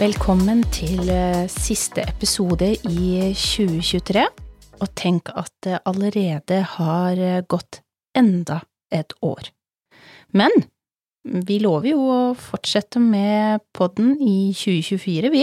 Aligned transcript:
Velkommen 0.00 0.62
til 0.72 1.10
eh, 1.12 1.42
siste 1.52 2.00
episode 2.08 2.70
i 2.88 3.08
2023. 3.36 4.22
Og 4.80 4.92
tenk 4.96 5.28
at 5.36 5.50
det 5.66 5.80
allerede 5.90 6.62
har 6.78 7.18
eh, 7.20 7.42
gått 7.44 7.82
enda 8.16 8.62
et 8.88 9.12
år. 9.20 9.50
Men 10.32 10.54
vi 11.44 11.58
lover 11.60 11.90
jo 11.90 12.06
å 12.14 12.20
fortsette 12.32 13.02
med 13.02 13.60
podden 13.76 14.14
i 14.24 14.54
2024, 14.56 15.32
vi. 15.34 15.42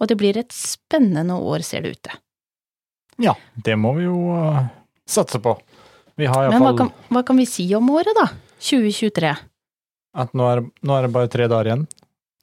Og 0.00 0.08
det 0.08 0.16
blir 0.16 0.38
et 0.40 0.56
spennende 0.56 1.36
år, 1.36 1.60
ser 1.60 1.84
det 1.84 1.98
ut 1.98 2.02
til. 2.08 2.22
Ja, 3.26 3.34
det 3.68 3.76
må 3.76 3.92
vi 3.98 4.06
jo 4.06 4.16
satse 5.04 5.42
på. 5.44 5.58
Vi 6.16 6.30
har 6.32 6.48
Men 6.54 6.64
hva 6.64 6.72
kan, 6.78 6.94
hva 7.12 7.20
kan 7.28 7.36
vi 7.36 7.44
si 7.52 7.68
om 7.76 7.92
året, 7.92 8.16
da? 8.16 8.30
2023. 8.64 9.34
at 10.24 10.32
nå 10.32 10.48
er, 10.54 10.64
nå 10.80 10.96
er 10.96 11.04
det 11.04 11.12
bare 11.18 11.28
tre 11.28 11.50
dager 11.52 11.68
igjen. 11.74 11.86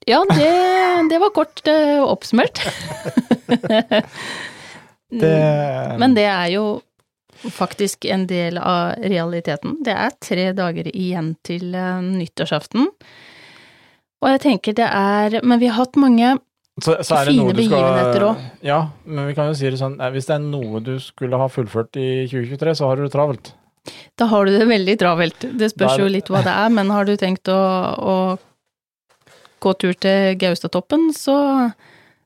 Ja, 0.09 0.23
det, 0.25 0.47
det 1.09 1.19
var 1.21 1.33
kort 1.35 1.63
uh, 1.67 2.03
oppsummert. 2.05 2.63
Det, 5.11 5.27
Men 5.99 6.13
det 6.15 6.23
er 6.23 6.53
jo 6.53 6.61
faktisk 7.51 8.05
en 8.07 8.21
del 8.29 8.55
av 8.55 8.93
realiteten. 9.11 9.73
Det 9.83 9.91
er 9.91 10.13
tre 10.23 10.45
dager 10.55 10.87
igjen 10.87 11.33
til 11.43 11.75
uh, 11.75 11.99
nyttårsaften. 11.99 12.87
Og 14.21 14.29
jeg 14.31 14.41
tenker 14.45 14.77
det 14.77 14.87
er 14.87 15.41
Men 15.43 15.59
vi 15.59 15.67
har 15.67 15.81
hatt 15.81 15.99
mange 15.99 16.37
så, 16.79 16.95
så 17.03 17.17
er 17.17 17.27
det 17.27 17.33
fine 17.33 17.43
noe 17.43 17.53
du 17.53 17.59
begivenheter 17.59 18.25
også. 18.25 18.51
Ja, 18.65 18.77
men 19.03 19.27
vi 19.27 19.33
kan 19.37 19.49
jo 19.51 19.55
si 19.59 19.67
det 19.67 19.79
sånn, 19.81 19.97
eh, 19.99 20.13
hvis 20.13 20.29
det 20.29 20.37
er 20.37 20.45
noe 20.45 20.79
du 20.85 20.93
skulle 21.03 21.39
ha 21.41 21.49
fullført 21.51 21.99
i 21.99 22.07
2023, 22.31 22.77
så 22.79 22.87
har 22.87 22.97
du 22.97 23.03
det 23.05 23.11
travelt. 23.13 23.51
Da 24.17 24.27
har 24.31 24.47
du 24.47 24.53
det 24.55 24.67
veldig 24.69 24.95
travelt. 25.01 25.45
Det 25.59 25.71
spørs 25.73 25.97
Der. 25.97 26.05
jo 26.05 26.13
litt 26.13 26.31
hva 26.31 26.43
det 26.45 26.53
er, 26.53 26.71
men 26.73 26.93
har 26.93 27.09
du 27.09 27.13
tenkt 27.19 27.51
å, 27.51 27.59
å 27.97 28.15
gå 29.61 29.73
tur 29.79 29.93
til 30.01 30.35
Gaustatoppen, 30.41 31.09
så, 31.15 31.35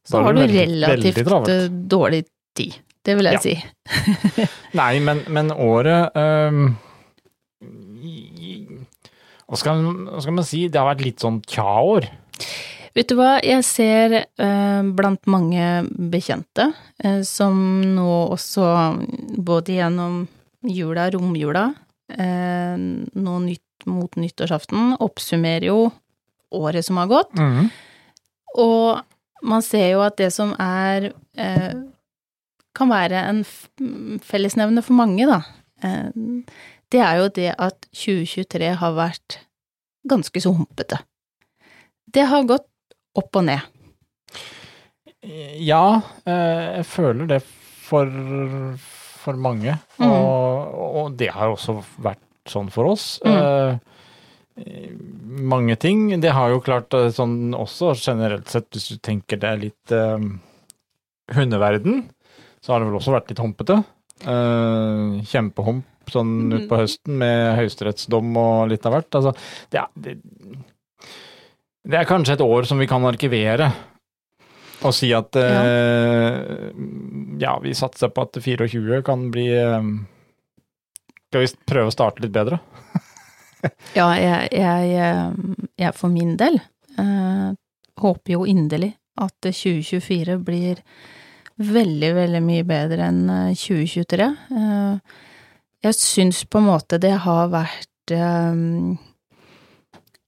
så 0.07 0.23
har 0.25 0.37
du 0.37 0.43
relativt 0.47 1.21
eh, 1.51 1.67
dårlig 1.69 2.23
tid. 2.57 2.77
Det 3.05 3.15
vil 3.19 3.27
jeg 3.29 3.37
Ja. 3.37 3.41
si. 3.43 4.45
Nei, 4.79 4.93
men, 5.03 5.21
men 5.29 5.51
året 5.53 6.15
um, 6.17 6.71
hva, 9.45 9.59
skal, 9.59 9.81
hva 10.09 10.21
skal 10.23 10.37
man 10.39 10.47
si? 10.47 10.65
Det 10.71 10.79
har 10.81 10.89
vært 10.89 11.03
litt 11.05 11.21
sånn 11.23 11.41
tja-år. 11.45 12.07
Vet 12.95 13.11
du 13.11 13.17
hva, 13.19 13.35
jeg 13.43 13.63
ser 13.67 14.13
eh, 14.23 14.81
blant 14.95 15.27
mange 15.27 15.83
bekjente 15.91 16.69
eh, 17.03 17.19
som 17.27 17.57
nå 17.83 18.07
også, 18.31 18.63
både 19.43 19.75
gjennom 19.81 20.21
jula, 20.65 21.09
romjula, 21.13 21.65
eh, 22.15 22.75
nå 22.79 23.35
nytt 23.43 23.85
mot 23.91 24.15
nyttårsaften, 24.17 24.95
oppsummerer 25.03 25.67
jo 25.67 25.79
året 26.53 26.85
som 26.85 26.97
har 27.01 27.09
gått. 27.11 27.33
Mm. 27.39 27.69
Og 28.61 29.01
man 29.45 29.65
ser 29.65 29.89
jo 29.93 30.03
at 30.05 30.17
det 30.19 30.31
som 30.33 30.53
er 30.61 31.11
eh, 31.37 31.73
kan 32.75 32.91
være 32.91 33.23
en 33.29 33.43
fellesnevne 34.23 34.83
for 34.83 34.97
mange, 34.99 35.27
da, 35.29 35.41
eh, 35.83 36.09
det 36.91 37.01
er 37.01 37.19
jo 37.21 37.29
det 37.35 37.51
at 37.57 37.87
2023 37.95 38.73
har 38.81 38.95
vært 38.97 39.39
ganske 40.07 40.41
så 40.43 40.53
humpete. 40.55 40.99
Det 42.05 42.27
har 42.29 42.47
gått 42.47 42.67
opp 43.17 43.39
og 43.39 43.47
ned. 43.47 43.63
Ja, 45.65 46.01
eh, 46.27 46.79
jeg 46.79 46.85
føler 46.85 47.29
det 47.31 47.41
for, 47.87 48.11
for 49.23 49.39
mange. 49.41 49.79
Mm. 49.97 50.05
Og, 50.05 50.75
og 51.01 51.17
det 51.17 51.31
har 51.33 51.55
også 51.55 51.79
vært 51.97 52.21
sånn 52.49 52.69
for 52.73 52.93
oss. 52.93 53.15
Mhm. 53.25 53.81
Mange 54.55 55.75
ting. 55.75 56.07
Det 56.21 56.31
har 56.31 56.53
jo 56.53 56.61
klart 56.63 56.93
eh, 56.95 57.09
sånn 57.13 57.53
også 57.57 57.91
generelt 57.99 58.51
sett, 58.51 58.69
hvis 58.71 58.93
du 58.93 59.01
tenker 59.03 59.39
det 59.41 59.49
er 59.49 59.63
litt 59.65 59.95
eh, 59.95 60.29
hundeverden, 61.35 62.05
så 62.63 62.73
har 62.73 62.81
det 62.81 62.87
vel 62.89 62.99
også 63.01 63.15
vært 63.17 63.33
litt 63.33 63.41
humpete. 63.43 63.81
Eh, 64.23 65.19
kjempehump 65.27 66.13
sånn 66.13 66.53
utpå 66.53 66.77
høsten 66.79 67.17
med 67.19 67.57
høyesterettsdom 67.59 68.35
og 68.37 68.69
litt 68.71 68.85
av 68.87 68.95
hvert. 68.95 69.17
Altså, 69.17 69.33
det, 69.73 69.81
er, 69.81 69.89
det, 70.05 70.15
det 71.83 71.99
er 71.99 72.07
kanskje 72.09 72.37
et 72.37 72.45
år 72.45 72.69
som 72.69 72.79
vi 72.79 72.87
kan 72.89 73.05
arkivere 73.09 73.71
og 74.85 74.93
si 74.93 75.09
at 75.15 75.35
eh, 75.39 76.35
ja, 77.41 77.55
vi 77.63 77.73
satser 77.73 78.11
på 78.13 78.25
at 78.27 78.37
24 78.37 78.99
kan 79.07 79.23
bli 79.33 79.47
Skal 81.25 81.41
vi 81.41 81.47
prøve 81.65 81.89
å 81.89 81.95
starte 81.95 82.21
litt 82.21 82.35
bedre? 82.35 82.59
Ja, 83.97 84.09
jeg, 84.19 84.49
jeg, 84.51 84.95
eh, 84.99 85.65
jeg 85.79 85.95
for 85.97 86.13
min 86.13 86.35
del 86.39 86.59
eh, 86.99 87.51
håper 88.01 88.35
jo 88.35 88.45
inderlig 88.49 88.93
at 89.21 89.35
2024 89.45 90.37
blir 90.43 90.81
veldig, 91.55 92.11
veldig 92.17 92.41
mye 92.43 92.65
bedre 92.67 93.09
enn 93.09 93.21
eh, 93.31 93.55
2023. 93.55 94.29
Eh, 94.61 95.19
jeg 95.85 95.99
syns 95.99 96.43
på 96.49 96.61
en 96.61 96.69
måte 96.71 96.99
det 97.01 97.13
har 97.25 97.51
vært 97.53 98.15
eh, 98.15 98.59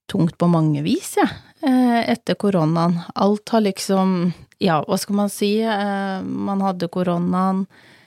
tungt 0.08 0.38
på 0.40 0.48
mange 0.50 0.82
vis, 0.86 1.16
jeg, 1.20 1.30
eh, 1.66 2.00
etter 2.14 2.38
koronaen. 2.40 3.00
Alt 3.14 3.54
har 3.54 3.66
liksom 3.66 4.32
Ja, 4.58 4.80
hva 4.82 4.96
skal 4.98 5.14
man 5.14 5.28
si? 5.30 5.60
Eh, 5.62 6.22
man 6.22 6.64
hadde 6.64 6.88
koronaen, 6.90 7.66
eh, 7.68 7.97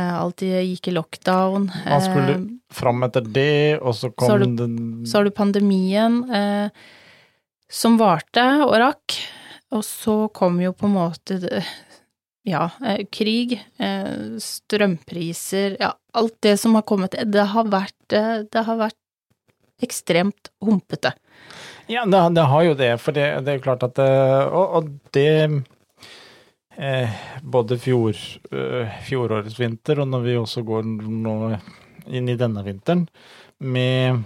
alt 0.00 0.42
gikk 0.42 0.88
i 0.90 0.94
lockdown. 0.96 1.70
Man 1.86 2.04
skulle 2.04 2.34
eh, 2.34 2.44
fram 2.74 3.06
etter 3.06 3.24
det, 3.36 3.78
og 3.78 3.94
så 3.98 4.10
kom 4.10 4.28
Så 4.28 4.38
du, 4.42 4.46
den 4.58 4.76
så 5.06 5.20
har 5.20 5.28
du 5.28 5.34
pandemien 5.34 6.22
eh, 6.30 6.84
som 7.70 7.98
varte 8.00 8.44
og 8.64 8.74
rakk, 8.82 9.18
og 9.74 9.84
så 9.86 10.16
kom 10.34 10.60
jo 10.62 10.74
på 10.76 10.88
en 10.88 10.96
måte 10.96 11.40
ja, 12.44 12.68
eh, 12.84 13.06
krig, 13.10 13.56
eh, 13.78 14.36
strømpriser, 14.38 15.76
ja, 15.80 15.94
alt 16.12 16.36
det 16.44 16.58
som 16.60 16.74
har 16.76 16.84
kommet. 16.86 17.16
Det 17.24 17.46
har 17.54 17.70
vært, 17.72 18.12
eh, 18.12 18.44
det 18.50 18.66
har 18.66 18.76
vært 18.76 19.00
ekstremt 19.82 20.50
humpete. 20.64 21.14
Ja, 21.86 22.04
det, 22.04 22.20
det 22.34 22.44
har 22.48 22.62
jo 22.64 22.74
det, 22.74 22.92
for 23.00 23.16
det, 23.16 23.26
det 23.44 23.52
er 23.52 23.58
jo 23.58 23.64
klart 23.66 23.82
at 23.84 23.98
eh, 24.00 24.44
Og, 24.48 24.76
og 24.78 24.92
det 25.12 25.64
eh, 26.78 27.10
Både 27.42 27.78
fjor, 27.78 28.14
eh, 28.52 28.94
fjorårets 29.06 29.58
vinter, 29.60 30.00
og 30.00 30.08
når 30.08 30.22
vi 30.24 30.36
også 30.40 30.64
går 30.66 30.82
nå 30.84 31.36
inn 32.06 32.28
i 32.28 32.36
denne 32.36 32.62
vinteren 32.66 33.06
med 33.64 34.22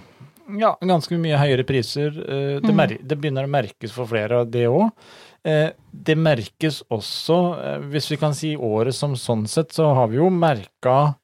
ja, 0.59 0.73
ganske 0.81 1.17
mye 1.21 1.37
høyere 1.37 1.63
priser. 1.63 2.07
eh, 2.09 2.59
det, 2.59 2.73
Mm. 2.73 2.97
det 3.07 3.17
begynner 3.21 3.45
å 3.45 3.49
merkes 3.49 3.91
for 3.93 4.05
flere 4.09 4.41
av 4.41 4.49
det 4.51 4.65
òg. 4.67 4.89
Eh, 5.45 5.71
det 5.93 6.17
merkes 6.17 6.81
også, 6.91 7.37
eh, 7.63 7.79
hvis 7.91 8.09
vi 8.11 8.17
kan 8.17 8.33
si 8.33 8.55
året 8.57 8.93
som 8.93 9.13
sånn 9.15 9.47
sett, 9.47 9.69
så 9.71 9.93
har 9.95 10.07
vi 10.07 10.17
jo 10.17 10.29
merka 10.29 11.15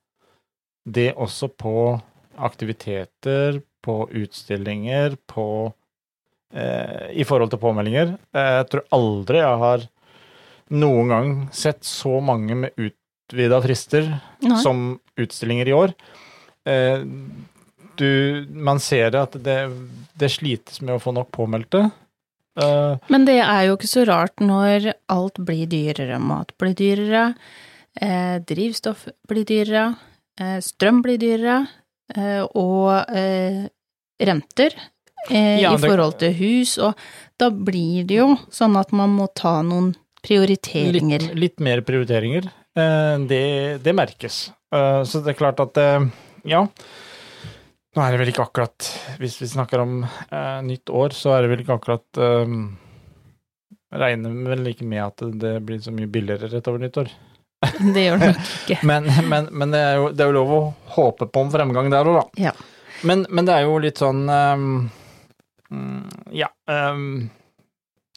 det 0.88 1.14
også 1.16 1.50
på 1.58 2.02
aktiviteter, 2.38 3.62
på 3.84 4.10
utstillinger, 4.12 5.18
på 5.28 5.74
eh, 6.54 7.12
I 7.20 7.24
forhold 7.24 7.50
til 7.52 7.60
påmeldinger. 7.60 8.18
Eh, 8.34 8.52
jeg 8.62 8.70
tror 8.70 8.84
aldri 8.96 9.38
jeg 9.42 9.58
har 9.60 9.88
noen 10.74 11.12
gang 11.12 11.34
sett 11.54 11.84
så 11.86 12.20
mange 12.24 12.56
med 12.58 12.74
utvida 12.78 13.62
frister 13.62 14.08
Nei. 14.42 14.62
som 14.64 15.00
utstillinger 15.20 15.70
i 15.70 15.76
år. 15.76 15.94
Eh, 16.66 17.04
du, 17.96 18.10
man 18.50 18.82
ser 18.84 19.16
at 19.16 19.38
det, 19.46 19.60
det 20.18 20.32
slites 20.34 20.82
med 20.82 20.98
å 20.98 21.04
få 21.04 21.14
nok 21.16 21.30
påmeldte. 21.36 21.86
Eh, 22.60 22.98
Men 23.14 23.28
det 23.28 23.40
er 23.44 23.68
jo 23.68 23.78
ikke 23.78 23.92
så 23.92 24.06
rart 24.10 24.42
når 24.44 24.92
alt 25.12 25.40
blir 25.40 25.70
dyrere. 25.72 26.20
Mat 26.20 26.56
blir 26.60 26.76
dyrere, 26.78 27.28
eh, 28.02 28.42
drivstoff 28.42 29.08
blir 29.30 29.48
dyrere, 29.48 29.94
strøm 30.60 30.98
blir 31.00 31.16
dyrere, 31.16 31.62
og 32.60 32.92
renter 34.20 34.74
i 35.32 35.78
forhold 35.80 36.18
til 36.20 36.34
hus, 36.36 36.74
og 36.78 37.00
da 37.40 37.48
blir 37.50 38.04
det 38.04 38.18
jo 38.20 38.34
sånn 38.52 38.76
at 38.76 38.92
man 38.92 39.16
må 39.16 39.30
ta 39.32 39.62
noen 39.64 39.94
prioriteringer. 40.28 41.26
litt, 41.30 41.36
litt 41.40 41.64
mer 41.64 41.82
prioriteringer. 41.88 42.48
Eh, 42.76 43.18
det, 43.30 43.44
det 43.84 43.94
merkes. 43.96 44.52
Eh, 44.76 45.02
så 45.08 45.22
det 45.24 45.34
er 45.34 45.40
klart 45.40 45.62
at 45.64 45.78
eh, 45.80 46.08
ja. 46.50 46.66
Nå 47.96 48.04
er 48.04 48.12
det 48.12 48.20
vel 48.20 48.30
ikke 48.34 48.44
akkurat 48.44 48.88
Hvis 49.22 49.38
vi 49.40 49.48
snakker 49.48 49.80
om 49.80 50.02
nytt 50.68 50.92
år, 50.92 51.14
så 51.16 51.32
er 51.32 51.46
det 51.46 51.52
vel 51.54 51.62
ikke 51.64 51.78
akkurat 51.78 52.20
Regner 53.96 54.34
vel 54.50 54.68
ikke 54.68 54.84
med 54.90 55.00
at 55.06 55.24
det 55.40 55.54
blir 55.64 55.80
så 55.80 55.94
mye 55.96 56.10
billigere 56.12 56.50
rett 56.52 56.68
over 56.68 56.84
nyttår. 56.84 57.08
Det 57.96 58.04
gjør 58.04 58.20
det 58.20 58.28
nok 58.34 58.50
ikke. 58.60 58.80
Men, 58.92 59.08
men, 59.32 59.48
men 59.56 59.72
det, 59.72 59.80
er 59.80 59.96
jo, 60.02 60.10
det 60.12 60.26
er 60.26 60.32
jo 60.34 60.36
lov 60.42 60.52
å 60.52 60.60
håpe 60.98 61.30
på 61.32 61.46
en 61.46 61.54
fremgang 61.54 61.88
der 61.94 62.10
òg, 62.12 62.20
da. 62.20 62.50
Ja. 62.50 62.54
Men, 63.08 63.24
men 63.32 63.48
det 63.48 63.56
er 63.56 63.64
jo 63.70 63.80
litt 63.80 64.02
sånn 64.02 64.26
mm, 64.28 64.76
Ja. 66.36 66.52
ehm, 66.72 67.30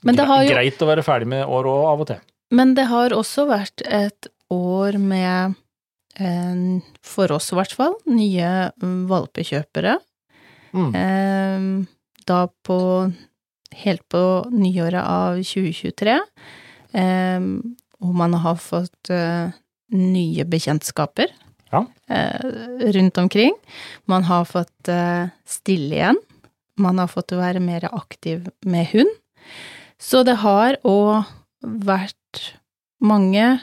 Men 0.05 0.17
det 0.17 0.27
har 0.27 0.45
jo- 0.45 0.50
Greit 0.55 0.79
å 0.83 0.87
være 0.87 1.03
ferdig 1.05 1.27
med 1.27 1.47
år 1.47 1.65
òg, 1.65 1.87
av 1.93 2.00
og 2.00 2.06
til. 2.06 2.21
Men 2.50 2.75
det 2.75 2.87
har 2.87 3.11
også 3.11 3.47
vært 3.49 3.83
et 3.85 4.27
år 4.50 4.99
med, 4.99 5.55
eh, 6.17 6.81
for 7.03 7.33
oss 7.33 7.53
i 7.53 7.56
hvert 7.56 7.73
fall, 7.73 7.95
nye 8.06 8.71
mm, 8.81 9.06
valpekjøpere. 9.09 9.99
Mm. 10.73 10.95
Eh, 10.95 11.87
da 12.27 12.47
på 12.65 13.12
helt 13.75 14.09
på 14.09 14.23
nyåret 14.53 15.03
av 15.03 15.37
2023. 15.43 16.19
Eh, 16.94 17.41
og 18.01 18.15
man 18.15 18.33
har 18.35 18.55
fått 18.56 19.11
nye 19.91 20.44
bekjentskaper 20.44 21.29
Ja. 21.73 21.87
eh, 22.09 22.41
rundt 22.94 23.19
omkring. 23.19 23.53
Man 24.06 24.23
har 24.25 24.44
fått 24.44 24.89
stille 25.44 25.93
igjen. 25.97 26.17
Man 26.79 26.99
har 26.99 27.09
fått 27.09 27.29
være 27.33 27.61
mer 27.61 27.81
aktiv 27.93 28.49
med 28.65 28.87
hund. 28.93 29.11
Så 29.99 30.23
det 30.27 30.39
har 30.45 30.79
òg 30.87 31.27
vært 31.62 32.55
mange 33.03 33.59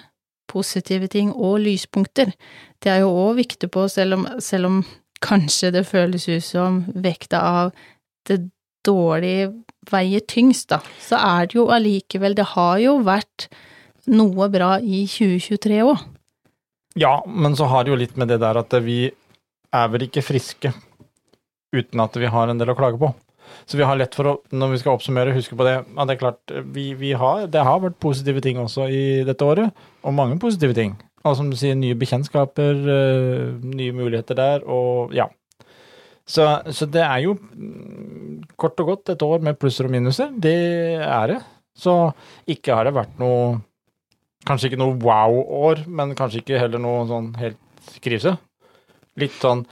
positive 0.52 1.08
ting 1.12 1.32
og 1.34 1.60
lyspunkter. 1.64 2.34
Det 2.84 2.92
er 2.92 3.04
jo 3.04 3.14
òg 3.16 3.40
viktig 3.40 3.70
på, 3.72 3.88
selv 3.92 4.20
om, 4.20 4.28
selv 4.44 4.70
om 4.70 4.82
kanskje 5.26 5.72
det 5.74 5.86
føles 5.88 6.28
ut 6.30 6.44
som 6.44 6.84
vekta 6.92 7.42
av 7.42 7.72
det 8.28 8.42
dårlige 8.86 9.52
veier 9.90 10.22
tyngst, 10.30 10.70
da, 10.70 10.82
så 11.02 11.18
er 11.18 11.48
det 11.50 11.58
jo 11.58 11.70
allikevel 11.74 12.36
Det 12.38 12.46
har 12.54 12.78
jo 12.82 13.00
vært 13.06 13.48
noe 14.06 14.50
bra 14.54 14.76
i 14.82 15.06
2023 15.10 15.82
òg. 15.86 16.04
Ja, 16.96 17.20
men 17.26 17.58
så 17.58 17.68
har 17.68 17.84
det 17.84 17.92
jo 17.92 18.00
litt 18.00 18.16
med 18.18 18.30
det 18.32 18.40
der 18.44 18.58
at 18.62 18.74
vi 18.86 19.10
er 19.76 19.88
vel 19.92 20.06
ikke 20.06 20.24
friske 20.24 20.72
uten 21.76 22.00
at 22.00 22.16
vi 22.16 22.30
har 22.32 22.50
en 22.50 22.62
del 22.62 22.72
å 22.72 22.78
klage 22.78 23.00
på. 23.02 23.10
Så 23.66 23.80
vi 23.80 23.86
har 23.88 23.98
lett 23.98 24.16
for 24.18 24.30
å, 24.30 24.36
når 24.54 24.76
vi 24.76 24.80
skal 24.82 24.98
oppsummere, 24.98 25.34
huske 25.36 25.58
på 25.58 25.66
det. 25.68 25.80
at 25.86 26.08
det 26.10 26.16
er 26.16 26.22
klart, 26.22 26.54
vi, 26.76 26.92
vi 27.00 27.14
har, 27.18 27.48
det 27.52 27.64
har 27.66 27.82
vært 27.84 28.00
positive 28.04 28.44
ting 28.46 28.60
også 28.62 28.90
i 28.92 29.04
dette 29.28 29.46
året, 29.46 29.74
og 30.06 30.16
mange 30.18 30.38
positive 30.42 30.76
ting. 30.78 30.94
Og 31.26 31.34
som 31.40 31.50
du 31.50 31.58
sier, 31.58 31.78
nye 31.78 31.98
bekjentskaper, 31.98 32.84
eh, 32.96 33.56
nye 33.66 33.96
muligheter 33.98 34.38
der, 34.38 34.66
og 34.70 35.16
ja. 35.16 35.26
Så, 36.26 36.46
så 36.74 36.88
det 36.90 37.04
er 37.06 37.22
jo 37.26 37.36
kort 38.58 38.80
og 38.82 38.92
godt 38.92 39.14
et 39.14 39.26
år 39.26 39.44
med 39.46 39.58
plusser 39.62 39.86
og 39.86 39.94
minuser. 39.94 40.32
Det 40.42 40.58
er 41.02 41.34
det. 41.34 41.40
Så 41.78 41.94
ikke 42.50 42.78
har 42.78 42.88
det 42.88 42.96
vært 42.96 43.18
noe 43.22 43.62
Kanskje 44.46 44.70
ikke 44.70 44.78
noe 44.78 44.94
wow-år, 45.02 45.80
men 45.90 46.12
kanskje 46.14 46.44
ikke 46.44 46.60
heller 46.62 46.78
noe 46.78 47.08
sånn 47.10 47.32
helt 47.40 47.96
krise. 48.06 48.36
Litt 49.18 49.40
sånn 49.42 49.64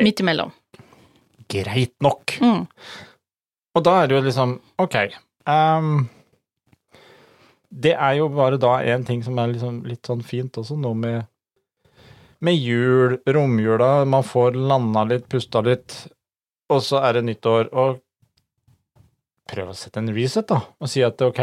Midt 0.00 0.22
imellom. 0.24 0.48
greit 1.52 1.92
nok. 2.02 2.32
Mm. 2.40 2.64
Og 3.74 3.84
da 3.84 3.94
er 4.00 4.08
det 4.08 4.16
jo 4.18 4.24
liksom 4.24 4.58
OK. 4.82 4.96
Um, 5.50 6.06
det 7.74 7.94
er 7.96 8.18
jo 8.20 8.28
bare 8.32 8.58
da 8.60 8.76
en 8.94 9.04
ting 9.06 9.22
som 9.26 9.38
er 9.42 9.50
liksom 9.50 9.82
litt 9.88 10.06
sånn 10.06 10.22
fint 10.24 10.60
også, 10.60 10.78
noe 10.78 10.94
med 10.98 11.24
med 12.44 12.58
jul, 12.60 13.16
romjula, 13.26 14.04
man 14.04 14.24
får 14.24 14.58
landa 14.68 15.04
litt, 15.08 15.28
pusta 15.32 15.62
litt, 15.64 15.94
og 16.68 16.82
så 16.84 17.00
er 17.00 17.16
det 17.16 17.22
nyttår. 17.24 17.70
Og 17.72 18.02
prøv 19.48 19.70
å 19.72 19.76
sette 19.76 20.02
en 20.02 20.12
reset, 20.12 20.44
da, 20.50 20.60
og 20.76 20.90
si 20.90 21.00
at 21.04 21.20
OK, 21.24 21.40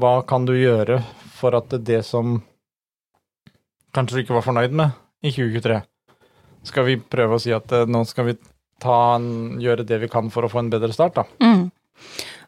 hva 0.00 0.14
kan 0.28 0.46
du 0.48 0.54
gjøre 0.56 1.02
for 1.36 1.56
at 1.58 1.76
det 1.84 2.00
som 2.08 2.38
kanskje 3.94 4.16
du 4.16 4.22
ikke 4.24 4.38
var 4.38 4.46
fornøyd 4.46 4.74
med 4.80 4.96
i 5.24 5.32
2023, 5.34 5.78
skal 6.72 6.88
vi 6.88 6.96
prøve 6.98 7.36
å 7.36 7.42
si 7.42 7.52
at 7.54 7.72
eh, 7.76 7.84
nå 7.84 8.00
skal 8.08 8.30
vi 8.30 8.38
en, 8.86 9.60
gjøre 9.62 9.84
det 9.88 9.98
vi 10.04 10.08
kan 10.12 10.30
for 10.30 10.44
å 10.46 10.50
få 10.52 10.58
en 10.64 10.70
bedre 10.72 10.92
start, 10.92 11.14
da. 11.16 11.24
Mm. 11.40 11.70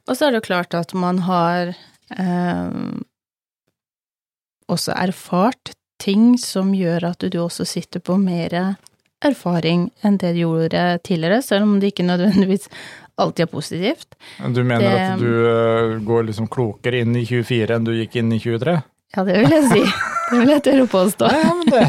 Og 0.06 0.14
så 0.16 0.26
er 0.28 0.34
det 0.36 0.42
jo 0.42 0.46
klart 0.52 0.74
at 0.78 0.92
man 0.94 1.18
har 1.26 1.72
eh, 2.14 2.70
også 4.70 4.94
erfart 4.98 5.72
ting 6.02 6.34
som 6.38 6.74
gjør 6.76 7.08
at 7.12 7.24
du 7.32 7.38
også 7.40 7.64
sitter 7.68 8.02
på 8.04 8.18
mer 8.20 8.54
erfaring 9.24 9.88
enn 10.04 10.18
det 10.20 10.34
du 10.36 10.42
gjorde 10.44 10.82
tidligere, 11.06 11.40
selv 11.42 11.64
om 11.66 11.78
det 11.80 11.92
ikke 11.94 12.04
nødvendigvis 12.06 12.68
alltid 13.16 13.46
er 13.46 13.50
positivt. 13.50 14.14
Du 14.52 14.60
mener 14.62 14.84
Det- 14.84 15.00
at 15.00 15.18
du 15.18 15.30
eh, 15.48 15.98
går 16.04 16.26
liksom 16.28 16.48
klokere 16.52 17.00
inn 17.00 17.16
i 17.16 17.24
24 17.24 17.74
enn 17.78 17.84
du 17.84 17.92
gikk 17.96 18.16
inn 18.20 18.32
i 18.32 18.38
23? 18.38 18.76
Ja, 19.16 19.24
det 19.24 19.38
vil 19.40 19.50
jeg 19.54 19.64
si. 19.70 19.82
Det 20.30 20.38
vil 20.42 20.50
jeg 20.50 20.62
tørre 20.66 20.84
å 20.84 20.90
påstå. 20.90 21.28
Ja, 21.32 21.54
men 21.54 21.70
det, 21.70 21.84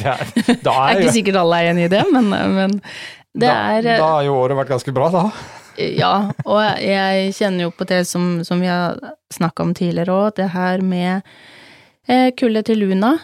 det 0.00 0.06
er 0.08 0.74
er 0.74 0.98
ikke 0.98 1.12
sikkert 1.12 1.36
alle 1.36 1.58
er 1.60 1.70
enig 1.70 1.84
i 1.84 1.92
det, 1.92 2.02
men, 2.10 2.30
men 2.56 2.80
det 3.34 3.50
da, 3.50 3.58
er 3.74 3.86
da 3.98 4.08
har 4.16 4.24
jo 4.28 4.38
året 4.38 4.58
vært 4.62 4.74
ganske 4.76 4.94
bra, 4.94 5.10
da. 5.14 5.28
Ja, 5.74 6.30
og 6.46 6.60
jeg 6.78 7.32
kjenner 7.34 7.66
jo 7.66 7.72
på 7.74 7.82
det 7.90 8.04
som, 8.06 8.44
som 8.46 8.60
vi 8.62 8.68
har 8.70 8.94
snakka 9.34 9.64
om 9.64 9.72
tidligere 9.74 10.14
òg, 10.14 10.36
det 10.38 10.52
her 10.52 10.84
med 10.86 11.24
eh, 12.06 12.28
kullet 12.38 12.68
til 12.68 12.78
Luna. 12.84 13.16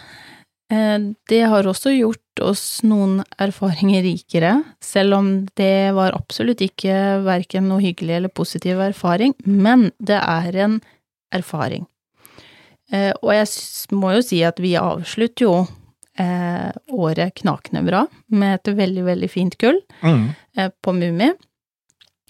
Eh, 0.67 0.97
det 1.31 1.39
har 1.47 1.69
også 1.71 1.93
gjort 1.95 2.43
oss 2.43 2.81
noen 2.83 3.21
erfaringer 3.39 4.03
rikere, 4.03 4.57
selv 4.83 5.15
om 5.21 5.31
det 5.55 5.93
var 5.95 6.17
absolutt 6.17 6.63
ikke 6.65 7.21
verken 7.23 7.69
noe 7.71 7.79
hyggelig 7.83 8.17
eller 8.19 8.35
positiv 8.35 8.83
erfaring, 8.83 9.31
men 9.47 9.93
det 10.03 10.19
er 10.19 10.59
en 10.65 10.81
erfaring. 11.31 11.87
Eh, 12.91 13.13
og 13.21 13.31
jeg 13.31 13.95
må 13.95 14.11
jo 14.17 14.25
si 14.27 14.41
at 14.43 14.59
vi 14.59 14.75
avslutter 14.79 15.47
jo 15.47 15.55
eh, 16.19 16.71
året 16.91 17.35
knakende 17.39 17.83
bra, 17.87 18.05
med 18.27 18.55
et 18.59 18.71
veldig, 18.77 19.03
veldig 19.07 19.29
fint 19.31 19.57
kull 19.61 19.79
Mm. 20.03 20.29
eh, 20.57 20.69
på 20.83 20.93
Mummi. 20.93 21.31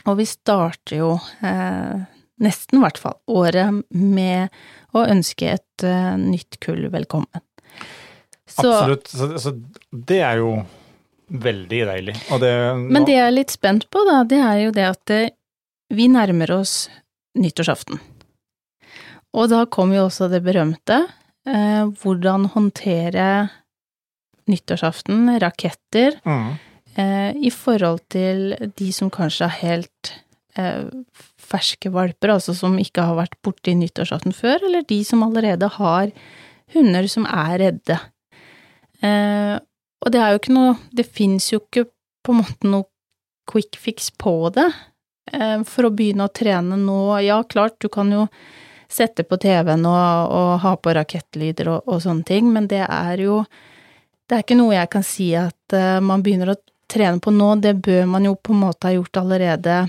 Og 0.06 0.18
vi 0.18 0.26
starter 0.26 0.98
jo, 0.98 1.14
eh, 1.46 2.02
nesten 2.42 2.80
i 2.80 2.82
hvert 2.82 2.98
fall, 2.98 3.18
året 3.30 3.84
med 3.94 4.50
å 4.94 5.06
ønske 5.08 5.52
et 5.54 5.84
eh, 5.86 6.16
nytt 6.18 6.60
kull 6.60 6.88
velkommen. 6.90 7.42
Så, 8.50 8.68
Absolutt. 8.68 9.08
Så, 9.08 9.28
så 9.40 9.54
det 9.94 10.22
er 10.26 10.38
jo 10.42 10.56
veldig 11.32 11.86
deilig. 11.88 12.16
Og 12.34 12.42
det, 12.44 12.52
Men 12.92 13.06
det 13.08 13.14
jeg 13.16 13.28
er 13.30 13.32
litt 13.38 13.54
spent 13.54 13.86
på, 13.94 14.02
da, 14.10 14.24
det 14.28 14.42
er 14.44 14.58
jo 14.66 14.72
det 14.76 14.88
at 14.90 15.06
det, 15.08 15.22
vi 15.94 16.08
nærmer 16.12 16.52
oss 16.58 16.90
nyttårsaften. 17.40 18.00
Og 19.32 19.48
da 19.54 19.62
kommer 19.72 19.96
jo 20.02 20.08
også 20.10 20.28
det 20.32 20.42
berømte. 20.44 20.98
Eh, 21.48 21.86
hvordan 22.02 22.50
håndtere 22.52 23.30
nyttårsaften, 24.50 25.30
raketter, 25.42 26.18
mm. 26.26 26.52
eh, 26.96 27.32
i 27.38 27.52
forhold 27.54 28.02
til 28.14 28.56
de 28.80 28.92
som 28.96 29.12
kanskje 29.14 29.48
er 29.48 29.58
helt 29.62 30.14
eh, 30.58 30.88
ferske 31.52 31.92
valper, 31.94 32.34
altså 32.36 32.56
som 32.58 32.78
ikke 32.80 33.06
har 33.10 33.20
vært 33.20 33.38
borti 33.46 33.76
nyttårsaften 33.78 34.36
før, 34.36 34.62
eller 34.70 34.88
de 34.88 35.02
som 35.08 35.24
allerede 35.26 35.70
har 35.78 36.14
hunder 36.76 37.10
som 37.12 37.28
er 37.28 37.58
redde. 37.62 38.00
Eh, 39.02 39.58
og 40.02 40.14
det 40.14 40.22
er 40.22 40.32
jo 40.34 40.40
ikke 40.40 40.54
noe 40.54 40.74
Det 40.94 41.06
fins 41.10 41.48
jo 41.52 41.58
ikke 41.58 41.88
på 42.22 42.34
en 42.34 42.40
måte 42.44 42.70
noe 42.70 42.86
quick 43.50 43.78
fix 43.82 44.12
på 44.14 44.52
det. 44.54 44.70
Eh, 45.34 45.62
for 45.68 45.88
å 45.88 45.94
begynne 45.94 46.28
å 46.28 46.34
trene 46.34 46.78
nå, 46.80 47.02
ja, 47.26 47.42
klart, 47.44 47.80
du 47.82 47.90
kan 47.90 48.12
jo 48.14 48.28
sette 48.92 49.24
på 49.24 49.38
TV-en 49.40 49.86
og, 49.88 50.32
og 50.36 50.52
ha 50.66 50.76
på 50.76 50.94
rakettlyder 50.98 51.70
og, 51.72 51.88
og 51.88 52.02
sånne 52.04 52.28
ting, 52.28 52.50
men 52.54 52.68
det 52.72 52.84
er 52.86 53.24
jo 53.24 53.42
det 54.32 54.38
er 54.38 54.46
ikke 54.46 54.56
noe 54.56 54.78
jeg 54.78 54.88
kan 54.94 55.04
si 55.04 55.34
at 55.36 55.76
eh, 55.76 55.98
man 56.00 56.24
begynner 56.24 56.54
å 56.54 56.62
trene 56.92 57.20
på 57.20 57.34
nå, 57.36 57.50
det 57.60 57.74
bør 57.84 58.08
man 58.08 58.24
jo 58.24 58.38
på 58.40 58.56
en 58.56 58.64
måte 58.64 58.88
ha 58.88 58.96
gjort 58.96 59.20
allerede 59.20 59.82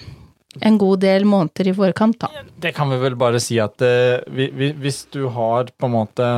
en 0.60 0.78
god 0.78 1.00
del 1.04 1.24
måneder 1.30 1.70
i 1.70 1.74
forkant, 1.76 2.18
da. 2.20 2.42
Det 2.60 2.74
kan 2.74 2.90
vi 2.90 2.98
vel 3.00 3.14
bare 3.18 3.38
si 3.40 3.60
at 3.62 3.82
eh, 3.86 4.18
vi, 4.34 4.50
vi, 4.50 4.72
hvis 4.82 5.04
du 5.14 5.28
har 5.32 5.70
på 5.70 5.88
en 5.88 5.94
måte 5.94 6.28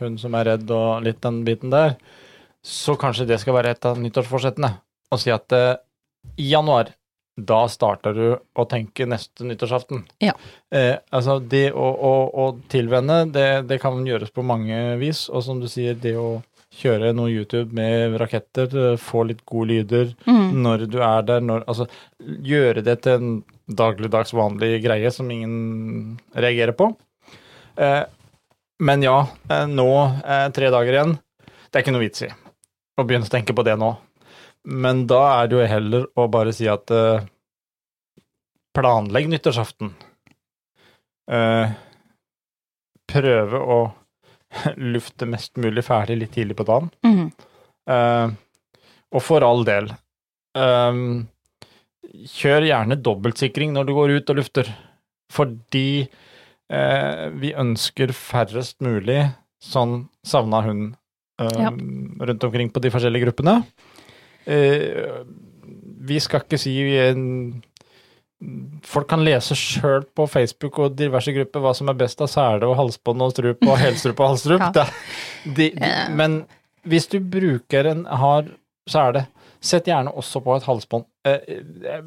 hun 0.00 0.16
som 0.18 0.34
er 0.34 0.50
redd 0.52 0.72
og 0.74 1.04
litt 1.06 1.20
den 1.22 1.42
biten 1.46 1.70
der, 1.70 1.94
så 2.66 2.96
kanskje 2.98 3.28
det 3.30 3.38
skal 3.40 3.56
være 3.56 3.76
et 3.76 3.86
av 3.88 4.00
nyttårsforsettene. 4.00 4.74
Å 5.10 5.18
si 5.20 5.30
at 5.32 5.54
eh, 5.56 5.76
i 6.40 6.50
januar, 6.50 6.90
da 7.40 7.62
starter 7.72 8.16
du 8.16 8.26
å 8.34 8.66
tenke 8.68 9.06
neste 9.08 9.46
nyttårsaften. 9.46 10.02
Ja. 10.20 10.34
Eh, 10.74 10.98
altså 11.14 11.38
det 11.40 11.70
å, 11.72 11.86
å, 11.86 12.12
å 12.42 12.46
tilvenne, 12.72 13.22
det, 13.32 13.48
det 13.70 13.80
kan 13.80 14.02
gjøres 14.04 14.34
på 14.34 14.44
mange 14.44 14.98
vis, 15.00 15.28
og 15.30 15.46
som 15.46 15.62
du 15.62 15.68
sier, 15.70 15.94
det 15.94 16.16
å 16.20 16.40
kjøre 16.70 17.10
noe 17.16 17.30
YouTube 17.32 17.72
med 17.74 18.14
raketter, 18.20 18.68
eh, 18.92 18.96
få 19.00 19.24
litt 19.26 19.44
gode 19.46 19.68
lyder, 19.72 20.12
Mm. 20.26 20.62
når 20.62 20.86
du 20.90 20.98
er 21.02 21.22
der, 21.26 21.40
når, 21.40 21.64
altså 21.66 21.88
gjøre 22.20 22.84
det 22.86 23.02
til 23.02 23.12
en 23.18 23.44
dagligdags 23.68 24.32
vanlig 24.32 24.82
greie 24.84 25.10
som 25.10 25.30
ingen 25.30 26.18
reagerer 26.34 26.72
på. 26.78 26.92
Eh, 27.76 28.04
men 28.80 29.02
ja, 29.02 29.26
eh, 29.50 29.66
nå 29.66 29.88
eh, 30.24 30.48
tre 30.50 30.70
dager 30.70 30.92
igjen. 30.92 31.18
Det 31.70 31.78
er 31.78 31.82
ikke 31.84 31.92
noe 31.94 32.06
vits 32.06 32.22
i 32.22 32.30
å 32.98 33.04
begynne 33.06 33.26
å 33.26 33.30
tenke 33.34 33.54
på 33.54 33.64
det 33.64 33.76
nå. 33.78 33.96
Men 34.64 35.06
da 35.06 35.20
er 35.42 35.48
det 35.48 35.56
jo 35.58 35.66
heller 35.66 36.06
å 36.16 36.28
bare 36.30 36.52
si 36.52 36.66
at 36.68 36.90
eh, 36.90 37.22
planlegg 38.76 39.28
nyttårsaften. 39.30 39.92
Eh, 41.30 41.70
prøve 43.10 43.58
å 43.58 43.78
lufte 44.94 45.28
mest 45.30 45.56
mulig 45.60 45.84
ferdig 45.86 46.18
litt 46.20 46.34
tidlig 46.36 46.56
på 46.58 46.66
dagen. 46.68 46.90
Mm. 47.06 47.26
Uh, 47.90 48.32
og 49.10 49.24
for 49.26 49.44
all 49.46 49.64
del, 49.66 49.90
um, 50.58 51.26
kjør 52.30 52.66
gjerne 52.68 52.98
dobbeltsikring 53.02 53.74
når 53.74 53.88
du 53.88 53.94
går 53.96 54.14
ut 54.18 54.32
og 54.32 54.40
lufter, 54.40 54.70
fordi 55.30 56.06
uh, 56.72 57.28
vi 57.38 57.54
ønsker 57.58 58.14
færrest 58.16 58.78
mulig 58.84 59.24
sånn 59.60 60.06
savna 60.24 60.62
hund 60.64 60.94
eh, 61.36 61.56
Ja. 61.60 61.68
rundt 61.68 62.44
omkring 62.46 62.70
på 62.72 62.80
de 62.80 62.88
forskjellige 62.94 63.26
gruppene. 63.26 63.58
Vi 66.08 66.20
skal 66.24 66.40
ikke 66.46 66.56
si 66.62 66.72
en 66.96 67.26
folk 68.86 69.08
kan 69.10 69.20
lese 69.24 69.56
sjøl 69.58 70.06
på 70.16 70.24
Facebook 70.30 70.78
og 70.80 70.94
diverse 70.96 71.32
grupper 71.36 71.60
hva 71.60 71.74
som 71.76 71.90
er 71.92 71.98
best 72.00 72.22
av 72.24 72.30
sele 72.32 72.68
og 72.68 72.78
halsbånd 72.78 73.24
og 73.26 73.34
strup 73.34 73.66
og 73.68 73.76
helstrup 73.80 74.22
og 74.24 74.32
halsstrup. 74.34 74.64
Ja. 74.80 74.86
De, 75.44 75.70
de, 75.76 75.90
men 76.16 76.42
hvis 76.88 77.08
du 77.12 77.18
bruker 77.20 77.88
en 77.90 78.06
har 78.08 78.48
sele, 78.88 79.26
sett 79.60 79.88
gjerne 79.88 80.12
også 80.16 80.40
på 80.44 80.54
et 80.56 80.64
halsbånd. 80.64 81.04
Eh, 81.28 81.56
eh, 81.92 82.04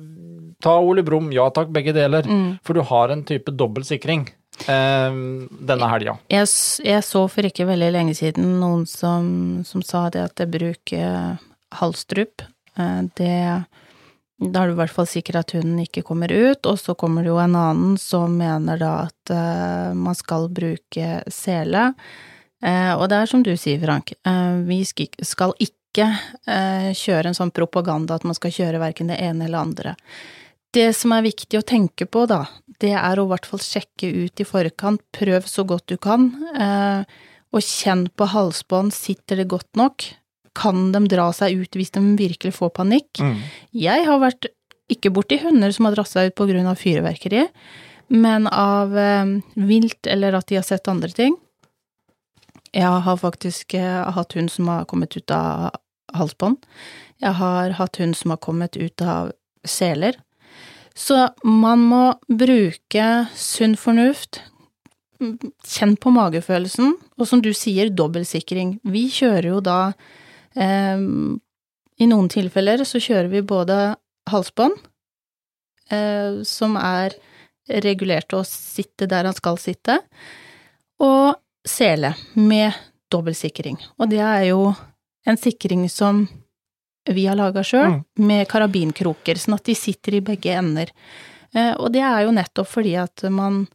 ta 0.63 0.73
Ole 0.81 1.03
Brumm, 1.05 1.29
ja 1.33 1.45
takk, 1.53 1.69
begge 1.73 1.93
deler. 1.93 2.25
Mm. 2.25 2.55
For 2.65 2.77
du 2.77 2.81
har 2.89 3.13
en 3.13 3.21
type 3.29 3.53
dobbel 3.53 3.85
sikring 3.85 4.25
eh, 4.65 5.19
denne 5.69 5.89
helga. 5.91 6.17
Jeg, 6.33 6.49
jeg 6.85 7.05
så 7.05 7.27
for 7.29 7.45
ikke 7.49 7.69
veldig 7.69 7.91
lenge 7.93 8.17
siden 8.17 8.57
noen 8.61 8.87
som, 8.89 9.27
som 9.69 9.85
sa 9.85 10.07
det 10.13 10.25
at 10.31 10.35
det 10.41 10.49
bruker 10.53 11.37
halsstrup. 11.77 12.41
Eh, 12.77 12.99
Det 13.17 13.37
Da 14.41 14.63
er 14.63 14.71
du 14.71 14.73
i 14.73 14.79
hvert 14.81 14.93
fall 14.93 15.07
sikker 15.07 15.37
at 15.39 15.53
hunden 15.53 15.83
ikke 15.83 16.03
kommer 16.05 16.31
ut, 16.31 16.65
og 16.65 16.79
så 16.81 16.95
kommer 16.97 17.23
det 17.23 17.29
jo 17.29 17.39
en 17.41 17.57
annen 17.57 17.97
som 18.01 18.33
mener 18.39 18.79
da 18.81 18.93
at 19.05 19.33
uh, 19.33 19.93
man 19.95 20.17
skal 20.17 20.49
bruke 20.51 21.21
sele. 21.31 21.91
Uh, 22.63 22.95
og 22.97 23.07
det 23.11 23.19
er 23.19 23.29
som 23.29 23.43
du 23.45 23.53
sier, 23.59 23.79
Frank, 23.83 24.15
uh, 24.27 24.59
vi 24.65 24.81
skal 24.87 25.55
ikke 25.61 25.73
kjøre 25.93 27.29
en 27.29 27.35
sånn 27.37 27.51
propaganda 27.53 28.15
at 28.17 28.23
man 28.25 28.33
skal 28.33 28.49
kjøre 28.49 28.79
verken 28.81 29.11
det 29.11 29.19
ene 29.21 29.45
eller 29.45 29.59
andre. 29.59 29.91
Det 30.73 30.87
som 30.97 31.13
er 31.13 31.27
viktig 31.27 31.59
å 31.59 31.67
tenke 31.69 32.07
på, 32.09 32.23
da, 32.25 32.47
det 32.81 32.95
er 32.97 33.21
å 33.21 33.27
i 33.27 33.29
hvert 33.29 33.45
fall 33.45 33.61
sjekke 33.61 34.09
ut 34.09 34.41
i 34.41 34.47
forkant, 34.49 35.03
prøv 35.13 35.45
så 35.45 35.61
godt 35.69 35.93
du 35.93 35.99
kan, 36.01 36.31
og 37.53 37.61
kjenn 37.61 38.07
på 38.09 38.25
halsbånd, 38.33 38.89
sitter 38.97 39.43
det 39.43 39.45
godt 39.53 39.69
nok? 39.77 40.07
Kan 40.57 40.91
de 40.93 41.05
dra 41.09 41.29
seg 41.35 41.63
ut 41.63 41.77
hvis 41.79 41.93
de 41.95 42.03
virkelig 42.19 42.53
får 42.57 42.73
panikk? 42.77 43.21
Mm. 43.21 43.39
Jeg 43.85 44.05
har 44.09 44.21
vært 44.21 44.49
ikke 44.91 45.13
borti 45.15 45.39
hunder 45.41 45.73
som 45.73 45.87
har 45.87 45.95
dratt 45.95 46.11
seg 46.11 46.31
ut 46.31 46.43
av 46.43 46.75
fyrverkeri, 46.77 47.47
men 48.13 48.47
av 48.47 48.97
eh, 48.97 49.25
vilt 49.55 50.07
eller 50.07 50.37
at 50.37 50.47
de 50.47 50.59
har 50.59 50.67
sett 50.67 50.87
andre 50.91 51.09
ting. 51.09 51.37
Jeg 52.73 52.89
har 53.05 53.17
faktisk 53.17 53.73
eh, 53.77 54.03
hatt 54.13 54.33
hund 54.33 54.51
som 54.51 54.67
har 54.67 54.85
kommet 54.85 55.15
ut 55.17 55.31
av 55.31 55.73
halsbånd. 56.13 56.57
Jeg 57.21 57.37
har 57.39 57.75
hatt 57.79 57.97
hund 58.01 58.17
som 58.17 58.33
har 58.33 58.41
kommet 58.41 58.77
ut 58.77 59.01
av 59.01 59.31
seler. 59.65 60.17
Så 60.93 61.29
man 61.43 61.85
må 61.89 62.03
bruke 62.29 63.05
sunn 63.33 63.77
fornuft, 63.79 64.41
kjenn 65.65 65.95
på 65.97 66.11
magefølelsen, 66.13 66.97
og 67.17 67.29
som 67.29 67.41
du 67.41 67.53
sier, 67.55 67.89
dobbeltsikring. 67.89 68.77
Vi 68.83 69.07
kjører 69.13 69.47
jo 69.55 69.61
da 69.63 69.79
I 70.57 72.07
noen 72.09 72.29
tilfeller 72.29 72.83
så 72.85 72.99
kjører 73.01 73.29
vi 73.31 73.41
både 73.41 73.77
halsbånd, 74.29 74.75
eh, 75.91 76.41
som 76.47 76.77
er 76.79 77.15
regulert 77.83 78.27
til 78.29 78.41
å 78.41 78.47
sitte 78.47 79.07
der 79.09 79.25
han 79.29 79.33
skal 79.37 79.57
sitte, 79.61 79.99
og 81.03 81.35
sele 81.65 82.13
med 82.35 82.73
dobbeltsikring. 83.13 83.77
Og 83.99 84.09
det 84.11 84.19
er 84.25 84.47
jo 84.51 84.73
en 85.25 85.37
sikring 85.39 85.85
som 85.91 86.25
vi 87.09 87.25
har 87.27 87.35
laga 87.35 87.63
sjøl, 87.63 87.89
Mm. 87.99 88.03
med 88.27 88.47
karabinkroker, 88.47 89.35
sånn 89.35 89.55
at 89.55 89.63
de 89.63 89.75
sitter 89.75 90.15
i 90.15 90.21
begge 90.21 90.51
ender. 90.57 90.87
Eh, 91.55 91.73
Og 91.77 91.91
det 91.91 92.01
er 92.01 92.23
jo 92.23 92.31
nettopp 92.31 92.67
fordi 92.67 92.95
at 92.97 93.23
man 93.29 93.67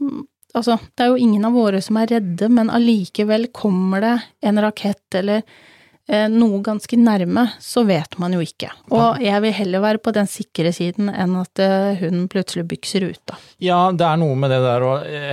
mm, 0.00 0.26
Altså, 0.54 0.78
det 0.96 1.04
er 1.04 1.08
jo 1.08 1.16
ingen 1.16 1.44
av 1.44 1.52
våre 1.52 1.82
som 1.82 1.96
er 1.98 2.06
redde, 2.06 2.48
men 2.48 2.70
allikevel 2.70 3.48
kommer 3.52 4.00
det 4.00 4.22
en 4.42 4.56
rakett 4.56 5.14
eller 5.14 5.42
noe 6.30 6.60
ganske 6.62 6.94
nærme, 7.00 7.48
så 7.58 7.82
vet 7.88 8.12
man 8.22 8.36
jo 8.36 8.42
ikke. 8.44 8.68
Og 8.94 9.18
jeg 9.24 9.42
vil 9.42 9.54
heller 9.56 9.82
være 9.82 9.98
på 9.98 10.12
den 10.14 10.28
sikre 10.30 10.70
siden 10.74 11.08
enn 11.10 11.34
at 11.40 11.58
eh, 11.58 11.96
hunden 11.98 12.28
plutselig 12.30 12.62
bykser 12.70 13.08
ut, 13.08 13.18
da. 13.26 13.38
Ja, 13.58 13.80
det 13.90 14.06
er 14.06 14.20
noe 14.22 14.36
med 14.38 14.52
det 14.54 14.60
der 14.62 14.84
å 14.86 14.92
eh, 15.02 15.32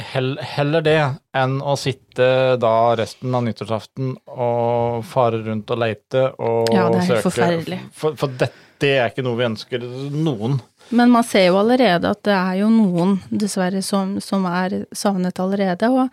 Heller 0.56 0.82
det 0.86 0.98
enn 1.38 1.60
å 1.62 1.76
sitte 1.78 2.58
da 2.62 2.74
resten 2.98 3.34
av 3.38 3.46
nyttårsaften 3.46 4.16
og 4.34 5.04
fare 5.10 5.44
rundt 5.46 5.70
og 5.74 5.82
leite 5.82 6.28
og 6.42 6.74
Ja, 6.74 6.88
det 6.90 7.04
er 7.04 7.08
helt 7.08 7.10
søke. 7.20 7.24
forferdelig. 7.30 7.80
For, 7.94 8.18
for 8.18 8.34
dette 8.42 8.90
er 8.90 9.12
ikke 9.14 9.24
noe 9.26 9.38
vi 9.40 9.46
ønsker 9.48 9.86
noen. 10.14 10.58
Men 10.90 11.14
man 11.14 11.24
ser 11.24 11.48
jo 11.52 11.60
allerede 11.62 12.10
at 12.10 12.24
det 12.28 12.34
er 12.36 12.58
jo 12.64 12.72
noen, 12.74 13.20
dessverre, 13.30 13.82
som, 13.86 14.18
som 14.22 14.44
er 14.50 14.82
savnet 14.94 15.40
allerede. 15.40 15.90
Og 15.94 16.10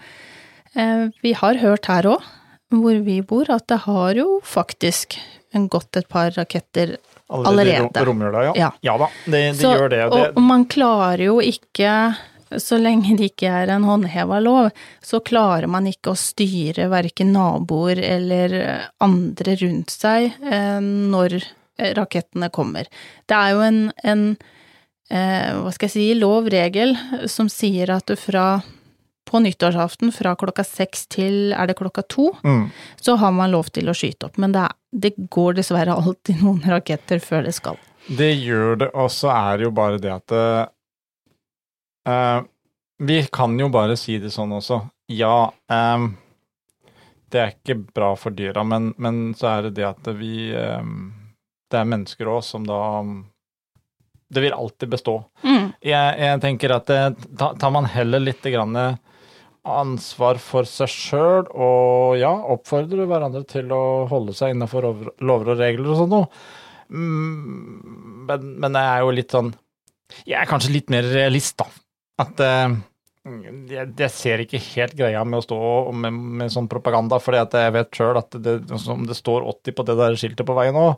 eh, 0.77 1.09
vi 1.25 1.33
har 1.41 1.59
hørt 1.65 1.89
her 1.91 2.13
òg, 2.13 2.29
hvor 2.71 2.99
vi 3.05 3.21
bor, 3.27 3.49
at 3.51 3.67
det 3.71 3.81
har 3.87 4.15
jo 4.15 4.41
faktisk 4.47 5.19
gått 5.71 5.97
et 5.99 6.09
par 6.09 6.31
raketter 6.37 6.97
Allerede. 7.31 7.71
i 7.71 7.81
rom- 7.81 8.07
romjula, 8.07 8.45
ja. 8.57 8.73
Ja. 8.83 8.97
da, 8.99 9.09
det, 9.27 9.41
de 9.53 9.55
Så- 9.59 9.73
gjør 9.77 9.89
det. 9.91 10.05
og 10.07 10.13
det 10.19 10.29
og 10.37 10.43
man 10.43 10.65
klarer 10.67 11.25
jo 11.25 11.41
ikke, 11.41 12.17
så 12.59 12.79
lenge 12.83 13.17
det 13.19 13.33
ikke 13.33 13.51
er 13.51 13.71
en 13.71 13.85
håndheva 13.87 14.41
lov, 14.43 14.71
så 15.03 15.21
klarer 15.23 15.67
man 15.71 15.87
ikke 15.87 16.11
å 16.15 16.19
styre 16.19 16.89
verken 16.91 17.33
naboer 17.33 17.99
eller 18.03 18.57
andre 19.01 19.57
rundt 19.61 19.91
seg 19.91 20.33
eh, 20.43 20.81
når 20.81 21.37
eh, 21.79 21.93
rakettene 21.95 22.51
kommer. 22.51 22.87
Det 23.27 23.37
er 23.37 23.51
jo 23.55 23.61
en, 23.61 23.93
en 24.03 24.25
eh, 25.11 25.53
hva 25.63 25.73
skal 25.75 25.89
jeg 25.89 25.95
si, 25.95 26.09
lov-regel 26.19 26.97
som 27.31 27.49
sier 27.49 27.91
at 27.95 28.07
du 28.07 28.17
fra 28.19 28.63
på 29.31 29.39
nyttårsaften 29.39 30.11
fra 30.13 30.35
klokka 30.39 30.65
seks 30.67 31.07
til 31.13 31.53
er 31.55 31.71
det 31.71 31.77
klokka 31.79 32.03
to, 32.11 32.33
mm. 32.43 32.65
så 33.01 33.15
har 33.21 33.33
man 33.37 33.53
lov 33.55 33.71
til 33.75 33.89
å 33.91 33.95
skyte 33.95 34.27
opp. 34.27 34.41
Men 34.43 34.55
det, 34.57 34.65
er, 34.67 34.75
det 34.91 35.13
går 35.31 35.61
dessverre 35.61 35.95
alltid 35.95 36.43
noen 36.45 36.63
raketter 36.67 37.23
før 37.23 37.47
det 37.47 37.55
skal. 37.59 37.79
Det 38.11 38.33
gjør 38.33 38.77
det, 38.81 38.89
og 38.97 39.11
så 39.15 39.31
er 39.35 39.61
det 39.61 39.69
jo 39.69 39.75
bare 39.77 40.01
det 40.03 40.11
at 40.11 40.33
uh, 42.09 42.41
Vi 43.07 43.19
kan 43.33 43.59
jo 43.61 43.69
bare 43.71 43.97
si 44.01 44.19
det 44.19 44.33
sånn 44.35 44.53
også. 44.57 44.81
Ja, 45.13 45.53
um, 45.71 46.17
det 47.31 47.39
er 47.39 47.53
ikke 47.55 47.77
bra 47.95 48.17
for 48.19 48.35
dyra, 48.35 48.65
men, 48.67 48.95
men 48.99 49.35
så 49.39 49.47
er 49.53 49.69
det 49.69 49.77
det 49.79 49.87
at 49.87 50.09
vi 50.19 50.51
um, 50.57 51.13
Det 51.71 51.79
er 51.79 51.93
mennesker 51.93 52.27
òg 52.33 52.43
som 52.43 52.67
da 52.67 52.81
Det 54.33 54.43
vil 54.43 54.57
alltid 54.57 54.91
bestå. 54.91 55.21
Mm. 55.45 55.71
Jeg, 55.87 56.19
jeg 56.25 56.43
tenker 56.43 56.75
at 56.75 56.91
det, 56.91 57.01
ta- 57.39 57.55
tar 57.55 57.71
man 57.75 57.87
heller 57.87 58.23
litt 58.23 58.43
grann 58.43 58.75
ansvar 59.79 60.41
for 60.43 60.69
seg 60.69 60.91
sjøl, 60.93 61.47
og 61.51 62.19
ja, 62.21 62.33
oppfordrer 62.55 63.09
hverandre 63.11 63.45
til 63.49 63.71
å 63.75 64.07
holde 64.11 64.35
seg 64.37 64.55
innafor 64.55 64.89
lover 65.23 65.55
og 65.55 65.63
regler 65.63 65.93
og 65.93 66.01
sånn 66.03 66.13
noe. 66.15 66.31
Mm, 66.91 68.27
Men, 68.27 68.47
men 68.63 68.79
jeg 68.79 68.91
er 68.91 69.05
jo 69.05 69.11
litt 69.15 69.31
sånn 69.31 69.53
Jeg 70.27 70.41
er 70.41 70.49
kanskje 70.51 70.73
litt 70.75 70.89
mer 70.91 71.07
realist, 71.07 71.55
da. 71.61 71.69
At 72.25 72.43
uh, 72.43 72.75
jeg, 73.71 73.87
jeg 74.01 74.11
ser 74.11 74.43
ikke 74.43 74.59
helt 74.73 74.97
greia 74.99 75.23
med 75.23 75.39
å 75.39 75.45
stå 75.45 75.59
med, 75.95 76.19
med 76.41 76.53
sånn 76.53 76.69
propaganda, 76.73 77.21
fordi 77.23 77.45
jeg 77.63 77.75
vet 77.77 77.97
sjøl 78.01 78.19
at 78.19 78.35
det, 78.43 78.57
som 78.83 79.07
det 79.07 79.17
står 79.19 79.47
80 79.53 79.77
på 79.77 79.87
det 79.87 79.97
der 80.01 80.19
skiltet 80.19 80.49
på 80.49 80.57
veien 80.59 80.75
nå, 80.75 80.89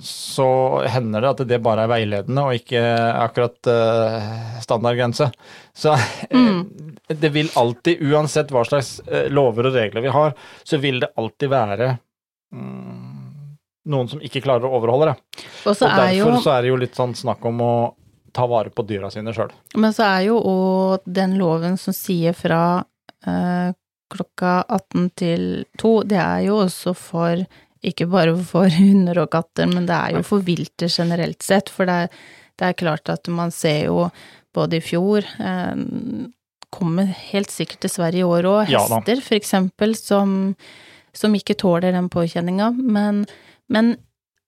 så 0.00 0.82
hender 0.88 1.20
det 1.20 1.30
at 1.34 1.42
det 1.48 1.58
bare 1.64 1.84
er 1.84 1.90
veiledende 1.90 2.44
og 2.46 2.56
ikke 2.56 2.80
akkurat 3.20 3.68
uh, 3.68 4.30
standardgrense. 4.64 5.28
Så 5.76 5.92
mm. 6.30 6.62
det 7.08 7.30
vil 7.34 7.50
alltid, 7.54 8.00
uansett 8.00 8.52
hva 8.54 8.64
slags 8.64 8.98
eh, 9.04 9.28
lover 9.28 9.68
og 9.68 9.76
regler 9.76 10.06
vi 10.06 10.14
har, 10.14 10.32
så 10.64 10.80
vil 10.80 11.02
det 11.04 11.12
alltid 11.20 11.52
være 11.52 11.90
mm, 12.54 13.12
noen 13.92 14.08
som 14.08 14.24
ikke 14.24 14.40
klarer 14.46 14.64
å 14.64 14.72
overholde 14.78 15.12
det. 15.12 15.44
Og 15.68 15.76
så 15.76 15.84
og 15.84 15.92
er 15.92 16.14
jo, 16.16 16.24
derfor 16.24 16.44
så 16.46 16.56
er 16.56 16.64
det 16.64 16.72
jo 16.72 16.80
litt 16.80 16.96
sånn 16.96 17.14
snakk 17.18 17.44
om 17.46 17.60
å 17.60 17.74
ta 18.36 18.48
vare 18.48 18.72
på 18.72 18.84
dyra 18.88 19.12
sine 19.12 19.32
sjøl. 19.36 19.52
men 19.80 19.92
så 19.96 20.08
er 20.08 20.26
jo 20.30 20.40
òg 20.40 21.04
den 21.04 21.36
loven 21.40 21.76
som 21.80 21.94
sier 21.96 22.36
fra 22.36 22.62
eh, 23.24 23.76
klokka 24.12 24.58
18 24.68 25.06
til 25.18 25.46
2, 25.80 25.94
det 26.08 26.18
er 26.20 26.42
jo 26.48 26.60
også 26.64 26.92
for 26.96 27.44
ikke 27.86 28.08
bare 28.10 28.34
for 28.48 28.68
hunder 28.78 29.22
og 29.24 29.30
katter, 29.34 29.68
men 29.70 29.86
det 29.88 29.96
er 29.96 30.16
jo 30.18 30.24
for 30.26 30.44
viltet 30.46 30.90
generelt 30.94 31.42
sett. 31.46 31.70
For 31.72 31.88
det 31.88 31.96
er, 32.06 32.16
det 32.58 32.70
er 32.70 32.80
klart 32.80 33.12
at 33.12 33.28
man 33.32 33.52
ser 33.54 33.86
jo 33.88 34.08
både 34.56 34.78
i 34.80 34.84
fjor 34.84 35.26
eh, 35.38 35.76
Kommer 36.76 37.06
helt 37.30 37.52
sikkert 37.54 37.84
til 37.84 37.92
Sverige 37.92 38.24
i 38.24 38.26
år 38.26 38.44
òg, 38.50 38.68
Ja 38.72 38.80
hester 38.82 39.20
for 39.22 39.36
eksempel, 39.38 39.94
som, 39.96 40.32
som 41.14 41.32
ikke 41.38 41.54
tåler 41.56 41.94
den 41.94 42.08
påkjenninga. 42.12 42.72
Men, 42.76 43.22
men 43.72 43.94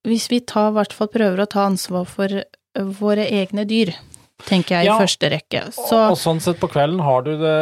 hvis 0.05 0.27
vi 0.29 0.41
tar, 0.43 0.73
i 0.73 0.77
hvert 0.77 0.93
fall 0.97 1.09
prøver 1.15 1.45
å 1.45 1.49
ta 1.49 1.63
ansvar 1.71 2.05
for 2.11 2.35
våre 2.99 3.25
egne 3.33 3.65
dyr, 3.71 3.95
tenker 4.51 4.77
jeg 4.81 4.89
i 4.89 4.91
Ja. 4.91 4.99
første 5.01 5.31
rekke, 5.33 5.63
så 5.73 5.87
Og, 6.03 6.11
og 6.13 6.19
sånn 6.21 6.43
sett 6.43 6.61
på 6.61 6.69
kvelden 6.75 7.01
har 7.07 7.23
du 7.27 7.33
det 7.41 7.57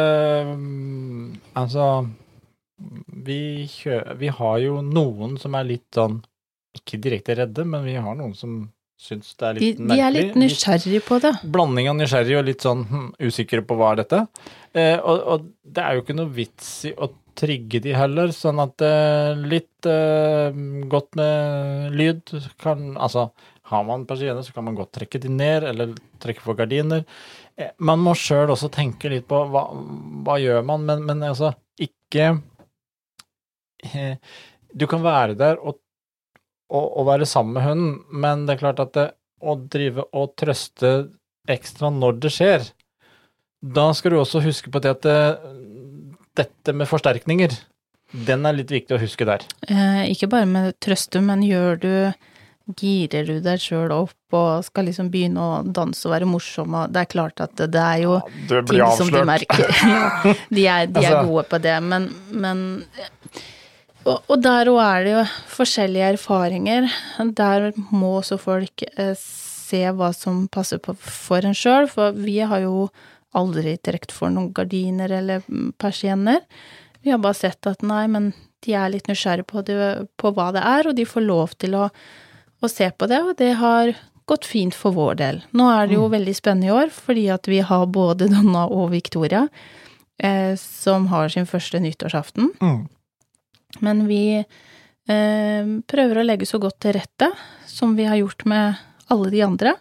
mm, 0.49 1.39
Altså 1.61 1.87
vi, 3.27 3.39
vi 4.21 4.27
har 4.39 4.57
jo 4.61 4.81
noen 4.85 5.37
som 5.41 5.55
er 5.57 5.65
litt 5.65 5.87
sånn 5.97 6.19
Ikke 6.77 6.99
direkte 7.01 7.33
redde, 7.39 7.63
men 7.65 7.85
vi 7.87 7.95
har 7.97 8.15
noen 8.19 8.35
som 8.37 8.57
syns 8.97 9.35
det 9.37 9.45
er 9.47 9.53
litt 9.57 9.63
litt 9.63 9.77
de 9.77 9.85
merkelig. 9.91 10.05
er 10.05 10.13
litt 10.15 10.35
nysgjerrige 10.41 11.01
på 11.05 11.17
det. 11.21 11.31
blanding 11.53 11.89
av 11.91 11.95
nysgjerrig 11.99 12.37
og 12.39 12.45
litt 12.47 12.63
sånn 12.65 12.83
hm, 12.89 13.07
usikre 13.27 13.61
på 13.65 13.75
hva 13.77 13.91
er 13.93 13.99
dette. 14.01 14.21
Eh, 14.73 14.97
og, 14.97 15.19
og 15.33 15.47
det 15.61 15.83
er 15.83 15.97
jo 15.97 16.01
ikke 16.05 16.15
noe 16.17 16.31
vits 16.33 16.71
i 16.89 16.93
å 16.97 17.11
trigge 17.37 17.81
de 17.85 17.93
heller, 17.93 18.33
sånn 18.33 18.57
at 18.63 18.81
eh, 18.85 19.37
litt 19.53 19.85
eh, 19.89 20.57
godt 20.89 21.13
med 21.19 21.93
lyd 21.93 22.33
kan 22.61 22.95
Altså, 22.97 23.27
Har 23.69 23.83
man 23.85 24.07
persienner, 24.09 24.41
så 24.41 24.53
kan 24.55 24.65
man 24.65 24.77
godt 24.79 24.95
trekke 24.97 25.21
de 25.21 25.29
ned, 25.29 25.65
eller 25.69 25.93
trekke 26.23 26.41
for 26.41 26.57
gardiner. 26.57 27.03
Eh, 27.57 27.69
Man 27.77 28.01
må 28.01 28.15
sjøl 28.17 28.49
også 28.53 28.71
tenke 28.73 29.13
litt 29.13 29.27
på 29.29 29.43
hva, 29.53 29.67
hva 30.25 30.39
gjør 30.41 30.65
man, 30.65 30.85
men, 30.89 31.05
men 31.05 31.21
altså 31.29 31.53
ikke 31.77 32.39
Du 34.77 34.87
kan 34.89 35.03
være 35.05 35.35
der 35.39 35.59
og, 35.61 35.77
og, 36.69 36.85
og 36.99 37.07
være 37.07 37.25
sammen 37.29 37.53
med 37.57 37.63
hunden, 37.67 37.93
men 38.11 38.45
det 38.47 38.55
er 38.55 38.63
klart 38.65 38.81
at 38.83 38.93
det, 38.97 39.07
å 39.41 39.53
drive 39.69 40.07
og 40.17 40.33
trøste 40.39 40.91
ekstra 41.47 41.91
når 41.93 42.17
det 42.23 42.31
skjer, 42.33 42.65
da 43.61 43.89
skal 43.97 44.13
du 44.13 44.19
også 44.21 44.41
huske 44.43 44.71
på 44.73 44.81
det 44.83 44.95
at 44.95 45.05
det, 45.05 45.19
dette 46.37 46.73
med 46.75 46.89
forsterkninger, 46.89 47.53
den 48.27 48.45
er 48.47 48.55
litt 48.55 48.71
viktig 48.71 48.95
å 48.95 49.01
huske 49.01 49.27
der. 49.27 49.43
Eh, 49.67 50.07
ikke 50.13 50.29
bare 50.31 50.47
med 50.49 50.75
trøste, 50.83 51.21
men 51.23 51.45
gjør 51.45 51.79
du 51.83 51.93
Girer 52.75 53.23
du 53.23 53.37
deg 53.39 53.61
sjøl 53.63 53.93
opp 53.95 54.35
og 54.35 54.65
skal 54.67 54.89
liksom 54.89 55.07
begynne 55.07 55.39
å 55.39 55.59
danse 55.63 56.03
og 56.03 56.11
være 56.11 56.27
morsom 56.27 56.73
og 56.75 56.89
Det 56.91 56.99
er 56.99 57.09
klart 57.13 57.39
at 57.45 57.53
det, 57.55 57.69
det 57.71 57.79
er 57.79 58.01
jo 58.01 58.17
det 58.49 58.59
ting 58.67 58.81
som 58.97 59.11
de 59.13 59.21
merker. 59.23 59.69
ja, 59.87 60.33
de 60.51 60.65
er, 60.67 60.89
de 60.91 60.99
er 60.99 61.13
Altså- 61.13 61.29
gode 61.29 61.45
på 61.47 61.61
det, 61.63 61.77
men, 61.87 62.09
men 62.35 62.65
og, 64.15 64.37
der 64.43 64.69
òg 64.71 64.79
er 64.83 65.05
det 65.05 65.13
jo 65.13 65.25
forskjellige 65.57 66.13
erfaringer. 66.15 66.87
Der 67.37 67.71
må 67.91 68.17
også 68.19 68.39
folk 68.41 68.83
eh, 68.93 69.13
se 69.17 69.83
hva 69.97 70.11
som 70.15 70.45
passer 70.53 70.81
på 70.83 70.95
for 71.01 71.45
en 71.45 71.57
sjøl, 71.57 71.89
for 71.91 72.15
vi 72.15 72.39
har 72.39 72.63
jo 72.63 72.87
aldri 73.37 73.75
trukket 73.83 74.13
for 74.15 74.33
noen 74.33 74.53
gardiner 74.55 75.11
eller 75.19 75.43
mm, 75.47 75.73
persienner. 75.81 76.43
Vi 77.03 77.11
har 77.13 77.21
bare 77.23 77.37
sett 77.37 77.67
at 77.69 77.83
nei, 77.85 78.05
men 78.11 78.31
de 78.65 78.73
er 78.75 78.91
litt 78.91 79.09
nysgjerrige 79.09 79.47
på, 79.51 79.63
det, 79.67 79.77
på 80.19 80.31
hva 80.35 80.49
det 80.55 80.63
er, 80.65 80.89
og 80.89 80.97
de 80.97 81.05
får 81.07 81.25
lov 81.25 81.55
til 81.61 81.77
å, 81.77 81.87
å 82.63 82.71
se 82.71 82.89
på 82.89 83.09
det, 83.11 83.21
og 83.23 83.35
det 83.39 83.53
har 83.59 83.93
gått 84.27 84.47
fint 84.47 84.75
for 84.75 84.95
vår 84.95 85.19
del. 85.21 85.41
Nå 85.55 85.69
er 85.71 85.87
det 85.87 85.95
jo 85.95 86.09
veldig 86.11 86.35
spennende 86.35 86.71
i 86.71 86.75
år, 86.75 86.91
fordi 86.91 87.27
at 87.31 87.47
vi 87.47 87.61
har 87.63 87.87
både 87.87 88.27
Donna 88.33 88.65
og 88.67 88.89
Victoria, 88.95 89.45
eh, 90.19 90.55
som 90.59 91.07
har 91.13 91.31
sin 91.31 91.47
første 91.47 91.79
nyttårsaften. 91.83 92.51
Men 93.83 94.05
vi 94.09 94.21
eh, 94.39 95.65
prøver 95.91 96.21
å 96.21 96.25
legge 96.27 96.47
så 96.49 96.59
godt 96.63 96.79
til 96.85 96.95
rette 96.97 97.31
som 97.69 97.95
vi 97.97 98.07
har 98.07 98.19
gjort 98.21 98.45
med 98.49 98.79
alle 99.13 99.29
de 99.33 99.41
andre. 99.45 99.73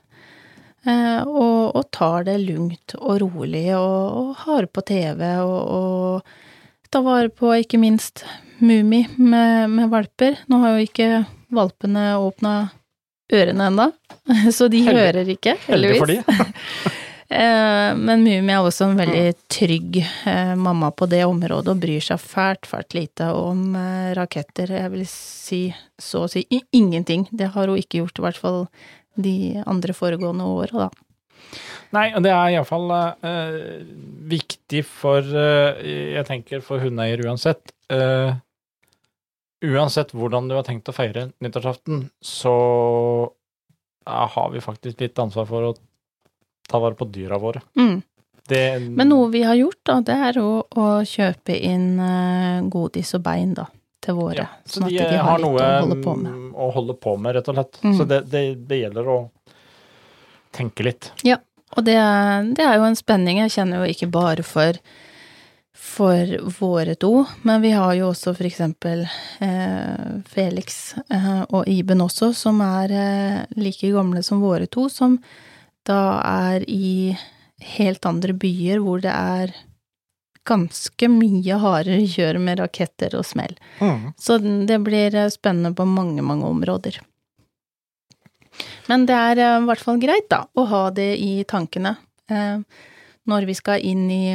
Eh, 0.87 1.23
og, 1.27 1.75
og 1.77 1.87
tar 1.95 2.27
det 2.29 2.39
lugnt 2.45 2.95
og 3.01 3.21
rolig 3.25 3.69
og, 3.75 4.19
og 4.21 4.35
har 4.45 4.69
på 4.71 4.85
TV 4.87 5.23
og, 5.43 5.57
og 5.79 6.91
tar 6.95 7.03
vare 7.07 7.31
på 7.35 7.55
ikke 7.63 7.81
minst 7.83 8.25
Mummi 8.57 9.03
med, 9.21 9.69
med 9.69 9.91
valper. 9.93 10.39
Nå 10.49 10.63
har 10.63 10.77
jo 10.79 10.85
ikke 10.87 11.09
valpene 11.53 12.15
åpna 12.17 12.53
ørene 13.35 13.67
ennå, 13.69 13.89
så 14.57 14.69
de 14.73 14.81
Heldig- 14.87 15.03
hører 15.03 15.33
ikke, 15.35 15.57
Heldig 15.67 15.97
for 15.99 16.09
de. 16.13 16.21
Eh, 17.29 17.91
Men 17.97 18.23
Mumi 18.23 18.53
er 18.55 18.63
også 18.63 18.87
en 18.87 19.01
veldig 19.01 19.33
trygg 19.51 19.99
eh, 19.99 20.53
mamma 20.59 20.93
på 20.95 21.09
det 21.11 21.25
området, 21.27 21.73
og 21.73 21.81
bryr 21.83 22.05
seg 22.05 22.21
fælt, 22.23 22.69
fælt 22.71 22.95
lite 22.95 23.31
om 23.35 23.75
eh, 23.79 24.13
raketter. 24.19 24.77
Jeg 24.79 24.93
vil 24.95 25.07
si 25.11 25.63
så 25.99 26.27
å 26.27 26.31
si 26.31 26.45
ingenting. 26.71 27.27
Det 27.33 27.51
har 27.57 27.73
hun 27.73 27.81
ikke 27.81 28.05
gjort, 28.05 28.21
i 28.21 28.27
hvert 28.29 28.41
fall 28.43 28.61
de 29.17 29.37
andre 29.67 29.97
foregående 29.97 30.47
åra, 30.47 30.87
da. 30.87 31.03
Nei, 31.95 32.09
og 32.19 32.23
det 32.25 32.33
er 32.35 32.57
iallfall 32.57 32.91
uh, 32.91 33.85
viktig 34.27 34.81
for 34.89 35.23
uh, 35.23 35.79
Jeg 35.79 36.27
tenker 36.27 36.65
for 36.65 36.83
hundeeier 36.83 37.23
uansett. 37.23 37.71
Uh, 37.93 38.35
uansett 39.65 40.11
hvordan 40.17 40.51
du 40.51 40.57
har 40.59 40.67
tenkt 40.67 40.91
å 40.91 40.97
feire 40.97 41.29
nyttårsaften, 41.45 42.09
så 42.21 42.57
har 44.07 44.51
vi 44.53 44.63
faktisk 44.63 45.01
litt 45.03 45.19
ansvar 45.23 45.47
for 45.49 45.71
å 45.71 45.73
ta 46.69 46.79
vare 46.83 46.95
på 46.99 47.05
dyra 47.11 47.39
våre. 47.39 47.63
Mm. 47.79 48.03
Det, 48.49 48.63
Men 48.81 49.09
noe 49.11 49.31
vi 49.33 49.43
har 49.43 49.55
gjort, 49.59 49.81
da, 49.83 50.01
det 50.07 50.15
er 50.29 50.37
å, 50.39 50.51
å 50.71 50.87
kjøpe 51.07 51.57
inn 51.67 51.97
eh, 51.99 52.61
godis 52.71 53.11
og 53.19 53.25
bein, 53.27 53.55
da, 53.59 53.65
til 54.05 54.15
våre. 54.21 54.45
ja, 54.45 54.61
så 54.65 54.79
sånn 54.79 54.87
at 54.87 54.93
de, 54.95 55.01
de 55.01 55.07
eh, 55.09 55.17
har 55.19 55.33
har 55.33 55.43
noe 55.43 55.65
å 55.65 55.81
holde 55.81 55.97
på 56.05 56.15
med. 56.21 56.37
mm, 56.37 56.53
å 56.55 56.69
holde 56.77 56.95
på 57.07 57.17
med, 57.17 57.35
rett 57.35 57.51
og 57.51 57.59
slett. 57.59 57.81
Mm. 57.83 57.97
Så 57.99 58.07
det, 58.13 58.21
det, 58.31 58.45
det 58.71 58.79
gjelder 58.85 59.11
å 59.11 59.19
tenke 60.55 60.87
litt. 60.87 61.11
Ja, 61.27 61.41
Og 61.77 61.83
det, 61.85 61.97
det 62.57 62.65
er 62.65 62.79
jo 62.79 62.87
en 62.87 62.97
spenning. 62.97 63.43
Jeg 63.43 63.53
kjenner 63.57 63.83
jo 63.83 63.91
ikke 63.91 64.07
bare 64.15 64.45
for, 64.47 64.79
for 65.75 66.31
våre 66.61 66.95
to, 66.95 67.11
men 67.43 67.61
vi 67.65 67.75
har 67.75 67.97
jo 67.99 68.13
også 68.13 68.33
for 68.39 68.47
eksempel 68.49 69.03
eh, 69.43 70.23
Felix 70.31 70.95
eh, 71.11 71.43
og 71.51 71.67
Iben 71.69 72.01
også, 72.07 72.31
som 72.33 72.63
er 72.65 72.95
eh, 72.95 73.43
like 73.59 73.91
gamle 73.93 74.23
som 74.25 74.41
våre 74.41 74.71
to, 74.71 74.87
som 74.89 75.19
da 75.87 76.01
er 76.27 76.67
i 76.69 77.17
helt 77.77 78.07
andre 78.09 78.35
byer 78.37 78.83
hvor 78.85 79.01
det 79.05 79.15
er 79.15 79.55
ganske 80.47 81.09
mye 81.11 81.59
hardere 81.59 82.05
kjør 82.07 82.39
med 82.43 82.61
raketter 82.63 83.17
og 83.19 83.27
smell. 83.27 83.57
Så 84.19 84.39
det 84.39 84.79
blir 84.87 85.15
eh, 85.15 85.33
spennende 85.35 85.75
på 85.75 85.87
mange, 85.89 86.23
mange 86.23 86.47
områder. 86.47 87.01
Men 88.91 89.07
det 89.09 89.17
er 89.17 89.41
eh, 89.43 89.57
i 89.61 89.69
hvert 89.69 89.83
fall 89.83 90.01
greit, 90.03 90.29
da, 90.31 90.45
å 90.55 90.67
ha 90.71 90.83
det 90.95 91.11
i 91.23 91.41
tankene 91.49 91.97
eh, 92.31 92.61
når 93.27 93.49
vi 93.49 93.57
skal 93.59 93.83
inn 93.83 94.07
i 94.11 94.27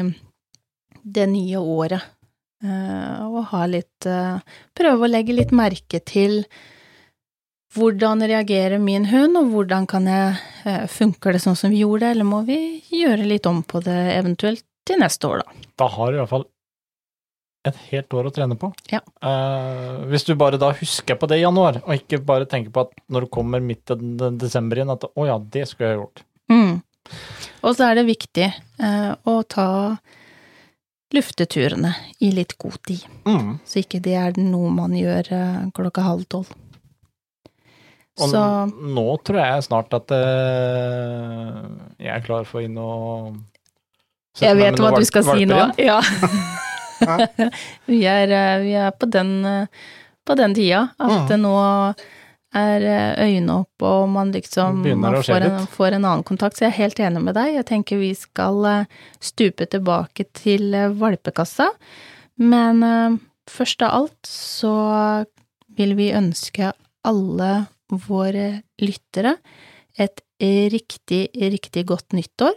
det 1.01 1.27
nye 1.31 1.61
året. 1.61 2.11
Eh, 2.61 3.21
og 3.25 3.47
ha 3.55 3.63
litt 3.65 4.05
Prøve 4.77 5.07
å 5.07 5.09
legge 5.09 5.33
litt 5.33 5.53
merke 5.55 6.01
til 6.05 6.43
hvordan 7.75 8.23
reagerer 8.27 8.81
min 8.81 9.05
hund, 9.10 9.38
og 9.39 9.51
hvordan 9.53 9.88
kan 9.89 10.07
jeg 10.10 10.39
eh, 10.67 10.88
Funker 10.91 11.36
det 11.36 11.43
sånn 11.43 11.57
som 11.60 11.73
vi 11.73 11.84
gjorde, 11.84 12.12
eller 12.12 12.27
må 12.27 12.41
vi 12.47 12.57
gjøre 12.91 13.27
litt 13.27 13.47
om 13.49 13.62
på 13.63 13.84
det 13.86 13.99
eventuelt 14.15 14.65
til 14.88 14.99
neste 15.01 15.29
år, 15.29 15.43
da? 15.43 15.69
Da 15.79 15.88
har 15.93 16.12
du 16.12 16.19
iallfall 16.19 16.47
et 17.69 17.77
helt 17.91 18.13
år 18.17 18.27
å 18.27 18.34
trene 18.34 18.57
på. 18.57 18.71
Ja. 18.89 19.01
Eh, 19.21 20.05
hvis 20.10 20.25
du 20.25 20.34
bare 20.39 20.60
da 20.62 20.71
husker 20.73 21.17
på 21.19 21.29
det 21.29 21.41
i 21.41 21.43
januar, 21.43 21.81
og 21.86 21.93
ikke 21.93 22.21
bare 22.25 22.49
tenker 22.49 22.73
på 22.73 22.88
at 22.88 22.95
når 23.12 23.27
du 23.27 23.34
kommer 23.34 23.62
midt 23.63 23.93
i 23.93 23.99
desember 24.41 24.79
igjen, 24.81 24.93
at 24.93 25.05
å 25.05 25.27
ja, 25.29 25.38
det 25.38 25.67
skulle 25.69 25.91
jeg 25.91 26.01
gjort. 26.01 26.25
Mm. 26.51 26.81
Og 27.62 27.77
så 27.77 27.86
er 27.88 27.99
det 27.99 28.10
viktig 28.10 28.47
eh, 28.49 29.13
å 29.13 29.36
ta 29.45 29.69
lufteturene 31.12 31.91
i 32.23 32.31
litt 32.31 32.55
god 32.62 32.77
tid, 32.88 33.03
så 33.67 33.81
ikke 33.81 33.99
det 34.03 34.13
er 34.15 34.38
noe 34.39 34.69
man 34.73 34.95
gjør 34.95 35.31
eh, 35.36 35.63
klokka 35.75 36.05
halv 36.07 36.27
tolv. 36.31 36.53
Og 38.19 38.28
Så 38.28 38.41
nå 38.91 39.06
tror 39.24 39.39
jeg 39.39 39.63
snart 39.69 39.93
at 39.95 40.12
uh, 40.12 41.67
jeg 42.02 42.12
er 42.12 42.24
klar 42.26 42.47
for 42.50 42.60
å 42.60 42.65
inn 42.65 42.76
og 42.82 43.38
sette 44.36 44.50
jeg 44.50 44.58
vet 44.60 44.80
hva 44.84 44.91
du 44.95 45.06
skal 45.08 45.26
si 45.28 45.45
nå. 45.47 45.60
Ja. 45.80 46.00
vi, 47.89 48.02
er, 48.06 48.32
eh, 48.36 48.58
vi 48.63 48.74
er 48.78 48.91
på 48.95 49.08
den, 49.12 49.32
på 50.28 50.36
den 50.39 50.56
tida 50.58 50.89
at 51.00 51.15
Mm. 51.15 51.26
det 51.32 51.39
nå 51.41 51.56
er 52.62 52.84
eh, 52.84 53.24
øynene 53.26 53.58
opp, 53.63 53.84
og 53.88 54.10
man 54.12 54.32
liksom 54.36 54.84
man 55.00 55.17
får, 55.24 55.47
en, 55.47 55.58
får 55.71 55.97
en 55.97 56.06
annen 56.06 56.24
kontakt. 56.28 56.60
Så 56.60 56.67
jeg 56.67 56.74
er 56.74 56.80
helt 56.84 57.00
enig 57.00 57.24
med 57.26 57.36
deg. 57.39 57.56
Jeg 57.56 57.67
tenker 57.71 58.00
vi 58.00 58.12
skal 58.15 58.86
stupe 59.24 59.67
tilbake 59.71 60.28
til 60.38 60.76
valpekassa. 61.00 61.71
Men 62.39 63.19
først 63.52 63.84
av 63.88 63.95
alt 64.04 64.28
så 64.28 64.76
vil 65.76 65.95
vi 66.00 66.12
ønske 66.15 66.71
alle 67.08 67.52
våre 67.91 68.63
lyttere 68.82 69.38
et 69.99 70.23
riktig, 70.41 71.30
riktig 71.36 71.86
godt 71.89 72.15
nyttår. 72.17 72.56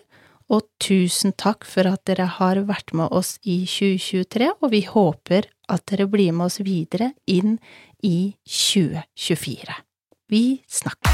Og 0.53 0.67
tusen 0.83 1.33
takk 1.41 1.65
for 1.65 1.89
at 1.89 2.05
dere 2.09 2.27
har 2.37 2.61
vært 2.69 2.93
med 2.97 3.09
oss 3.17 3.39
i 3.43 3.63
2023, 3.65 4.51
og 4.61 4.75
vi 4.75 4.85
håper 4.85 5.49
at 5.73 5.87
dere 5.89 6.09
blir 6.11 6.37
med 6.37 6.51
oss 6.51 6.61
videre 6.61 7.15
inn 7.25 7.57
i 8.05 8.35
2024. 8.45 9.81
Vi 10.29 10.45
snakkes! 10.69 11.14